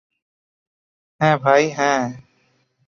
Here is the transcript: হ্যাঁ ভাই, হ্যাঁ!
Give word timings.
হ্যাঁ 1.21 1.37
ভাই, 1.37 1.63
হ্যাঁ! 1.69 2.03